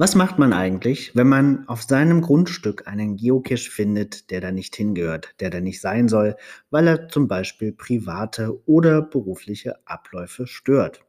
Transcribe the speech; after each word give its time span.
Was 0.00 0.14
macht 0.14 0.38
man 0.38 0.54
eigentlich, 0.54 1.14
wenn 1.14 1.28
man 1.28 1.68
auf 1.68 1.82
seinem 1.82 2.22
Grundstück 2.22 2.88
einen 2.88 3.16
Geocache 3.16 3.70
findet, 3.70 4.30
der 4.30 4.40
da 4.40 4.50
nicht 4.50 4.74
hingehört, 4.74 5.34
der 5.40 5.50
da 5.50 5.60
nicht 5.60 5.82
sein 5.82 6.08
soll, 6.08 6.36
weil 6.70 6.86
er 6.86 7.08
zum 7.08 7.28
Beispiel 7.28 7.72
private 7.72 8.66
oder 8.66 9.02
berufliche 9.02 9.86
Abläufe 9.86 10.46
stört? 10.46 11.02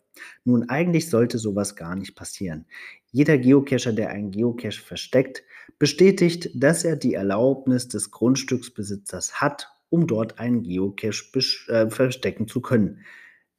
Nun, 0.43 0.67
eigentlich 0.67 1.09
sollte 1.09 1.37
sowas 1.37 1.77
gar 1.77 1.95
nicht 1.95 2.15
passieren. 2.15 2.65
Jeder 3.11 3.37
Geocacher, 3.37 3.93
der 3.93 4.09
einen 4.09 4.31
Geocache 4.31 4.81
versteckt, 4.81 5.43
bestätigt, 5.79 6.49
dass 6.53 6.83
er 6.83 6.97
die 6.97 7.13
Erlaubnis 7.13 7.87
des 7.87 8.11
Grundstücksbesitzers 8.11 9.39
hat, 9.39 9.69
um 9.89 10.05
dort 10.05 10.37
einen 10.37 10.63
Geocache 10.63 11.23
äh, 11.69 11.89
verstecken 11.89 12.47
zu 12.49 12.59
können. 12.59 13.05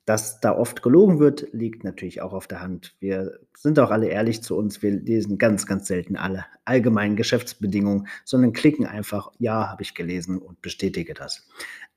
Dass 0.05 0.41
da 0.41 0.57
oft 0.57 0.83
gelogen 0.83 1.21
wird, 1.21 1.47
liegt 1.53 1.85
natürlich 1.85 2.23
auch 2.23 2.33
auf 2.33 2.49
der 2.49 2.61
Hand. 2.61 2.97
Wir 2.99 3.39
sind 3.57 3.79
auch 3.79 3.91
alle 3.91 4.09
ehrlich 4.09 4.43
zu 4.43 4.57
uns. 4.57 4.83
Wir 4.83 4.91
lesen 4.91 5.39
ganz, 5.39 5.65
ganz 5.67 5.87
selten 5.87 6.17
alle 6.17 6.45
allgemeinen 6.65 7.15
Geschäftsbedingungen, 7.15 8.09
sondern 8.25 8.53
klicken 8.53 8.85
einfach, 8.85 9.31
ja, 9.39 9.69
habe 9.69 9.83
ich 9.83 9.95
gelesen 9.95 10.39
und 10.39 10.61
bestätige 10.61 11.15
das. 11.15 11.47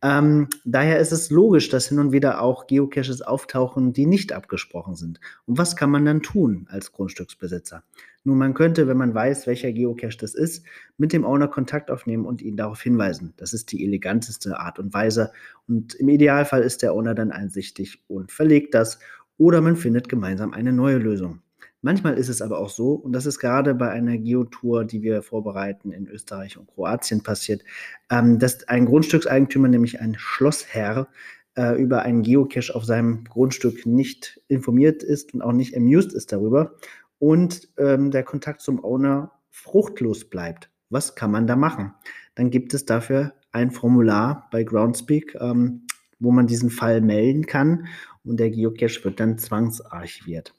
Ähm, 0.04 0.50
daher 0.66 1.00
ist 1.00 1.12
es 1.12 1.32
logisch, 1.32 1.70
dass 1.70 1.88
hin 1.88 1.98
und 1.98 2.12
wieder 2.12 2.42
auch 2.42 2.68
Geocaches 2.68 3.24
auftauchen, 3.24 3.92
die 3.92 4.06
nicht 4.06 4.34
abgesprochen 4.34 4.96
sind. 4.96 5.20
Und 5.48 5.58
was 5.58 5.76
kann 5.76 5.90
man 5.90 6.06
dann 6.06 6.22
tun 6.22 6.68
als 6.70 6.92
Grundstücksbesitzer? 6.92 7.84
Nun, 8.28 8.40
man 8.40 8.56
könnte, 8.56 8.88
wenn 8.88 8.98
man 8.98 9.14
weiß, 9.14 9.46
welcher 9.46 9.72
Geocache 9.72 10.18
das 10.20 10.34
ist, 10.34 10.66
mit 10.98 11.14
dem 11.14 11.24
Owner 11.24 11.48
Kontakt 11.48 11.92
aufnehmen 11.92 12.26
und 12.26 12.42
ihn 12.42 12.58
darauf 12.58 12.82
hinweisen. 12.82 13.36
Das 13.38 13.54
ist 13.54 13.72
die 13.72 13.86
eleganteste 13.86 14.60
Art 14.60 14.80
und 14.80 14.96
Weise. 14.96 15.32
Und 15.68 15.94
im 15.94 16.10
Idealfall 16.10 16.64
ist 16.64 16.82
der 16.82 16.96
Owner 16.96 17.14
dann 17.14 17.32
einsichtig 17.32 18.04
und 18.08 18.32
verlegt 18.32 18.74
das. 18.74 18.98
Oder 19.38 19.62
man 19.62 19.76
findet 19.76 20.10
gemeinsam 20.10 20.54
eine 20.54 20.74
neue 20.74 20.98
Lösung. 20.98 21.42
Manchmal 21.84 22.18
ist 22.18 22.30
es 22.30 22.42
aber 22.42 22.58
auch 22.58 22.72
so, 22.72 22.94
und 22.94 23.14
das 23.14 23.28
ist 23.28 23.38
gerade 23.38 23.76
bei 23.76 23.92
einer 23.92 24.18
Geotour, 24.18 24.86
die 24.86 25.04
wir 25.04 25.22
vorbereiten 25.22 25.92
in 25.92 26.08
Österreich 26.08 26.58
und 26.58 26.66
Kroatien 26.66 27.22
passiert, 27.22 27.62
ähm, 28.10 28.40
dass 28.40 28.68
ein 28.68 28.88
Grundstückseigentümer, 28.88 29.68
nämlich 29.68 30.02
ein 30.02 30.16
Schlossherr, 30.18 31.08
äh, 31.56 31.80
über 31.80 32.02
einen 32.02 32.24
Geocache 32.24 32.74
auf 32.74 32.86
seinem 32.86 33.26
Grundstück 33.26 33.86
nicht 33.86 34.42
informiert 34.48 35.04
ist 35.04 35.36
und 35.36 35.44
auch 35.44 35.52
nicht 35.52 35.78
amused 35.78 36.12
ist 36.14 36.32
darüber 36.32 36.76
und 37.20 37.70
ähm, 37.78 38.12
der 38.12 38.24
Kontakt 38.24 38.62
zum 38.62 38.84
Owner 38.84 39.32
fruchtlos 39.50 40.26
bleibt. 40.26 40.70
Was 40.90 41.16
kann 41.16 41.32
man 41.32 41.48
da 41.48 41.56
machen? 41.56 41.94
Dann 42.36 42.52
gibt 42.52 42.74
es 42.74 42.86
dafür 42.86 43.34
ein 43.52 43.72
Formular 43.72 44.48
bei 44.52 44.64
Groundspeak, 44.64 45.36
ähm, 45.40 45.88
wo 46.20 46.32
man 46.32 46.48
diesen 46.48 46.70
Fall 46.70 47.02
melden 47.02 47.46
kann 47.46 47.88
und 48.24 48.40
der 48.40 48.50
Geocache 48.50 49.04
wird 49.04 49.20
dann 49.20 49.38
zwangsarchiviert. 49.38 50.54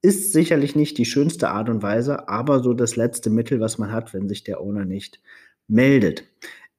Ist 0.00 0.32
sicherlich 0.32 0.76
nicht 0.76 0.96
die 0.98 1.04
schönste 1.04 1.50
Art 1.50 1.68
und 1.68 1.82
Weise, 1.82 2.28
aber 2.28 2.62
so 2.62 2.72
das 2.72 2.96
letzte 2.96 3.30
Mittel, 3.30 3.60
was 3.60 3.78
man 3.78 3.90
hat, 3.90 4.14
wenn 4.14 4.28
sich 4.28 4.44
der 4.44 4.60
Owner 4.60 4.84
nicht 4.84 5.20
meldet. 5.66 6.24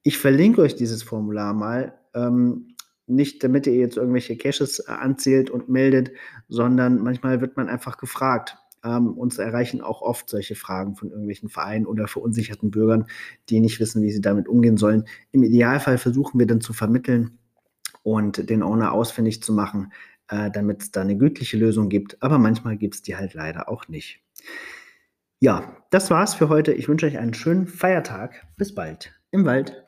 Ich 0.02 0.18
verlinke 0.18 0.62
euch 0.62 0.74
dieses 0.74 1.02
Formular 1.02 1.52
mal. 1.52 1.98
Ähm, 2.14 2.74
nicht 3.10 3.42
damit 3.44 3.66
ihr 3.66 3.74
jetzt 3.74 3.96
irgendwelche 3.96 4.36
Caches 4.36 4.78
äh, 4.78 4.92
anzählt 4.92 5.50
und 5.50 5.68
meldet, 5.68 6.12
sondern 6.48 7.02
manchmal 7.02 7.40
wird 7.40 7.56
man 7.56 7.68
einfach 7.68 7.98
gefragt. 7.98 8.56
Ähm, 8.84 9.12
uns 9.12 9.38
erreichen 9.38 9.80
auch 9.80 10.02
oft 10.02 10.28
solche 10.28 10.54
Fragen 10.54 10.96
von 10.96 11.10
irgendwelchen 11.10 11.48
Vereinen 11.48 11.86
oder 11.86 12.08
verunsicherten 12.08 12.70
Bürgern, 12.70 13.06
die 13.48 13.60
nicht 13.60 13.80
wissen, 13.80 14.02
wie 14.02 14.10
sie 14.10 14.20
damit 14.20 14.48
umgehen 14.48 14.76
sollen. 14.76 15.04
Im 15.32 15.42
Idealfall 15.42 15.98
versuchen 15.98 16.38
wir 16.38 16.46
dann 16.46 16.60
zu 16.60 16.72
vermitteln 16.72 17.38
und 18.02 18.48
den 18.48 18.62
Owner 18.62 18.92
ausfindig 18.92 19.42
zu 19.42 19.52
machen, 19.52 19.92
äh, 20.28 20.50
damit 20.50 20.82
es 20.82 20.90
da 20.90 21.02
eine 21.02 21.16
gütliche 21.16 21.58
Lösung 21.58 21.88
gibt. 21.88 22.22
Aber 22.22 22.38
manchmal 22.38 22.76
gibt 22.76 22.94
es 22.94 23.02
die 23.02 23.16
halt 23.16 23.34
leider 23.34 23.68
auch 23.68 23.88
nicht. 23.88 24.20
Ja, 25.40 25.76
das 25.90 26.10
war's 26.10 26.34
für 26.34 26.48
heute. 26.48 26.72
Ich 26.72 26.88
wünsche 26.88 27.06
euch 27.06 27.18
einen 27.18 27.34
schönen 27.34 27.66
Feiertag. 27.66 28.46
Bis 28.56 28.74
bald 28.74 29.12
im 29.30 29.44
Wald. 29.44 29.86